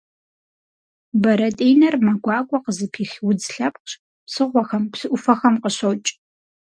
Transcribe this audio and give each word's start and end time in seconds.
Бэрэтӏинэр 1.21 1.95
мэ 2.05 2.13
гуакӏуэ 2.23 2.59
къызыпих 2.63 3.11
удз 3.27 3.45
лъэпкъщ, 3.55 3.91
псыхъуэхэм, 4.25 4.83
псы 4.91 5.07
ӏуфэхэм 5.09 5.55
къыщокӏ. 5.61 6.09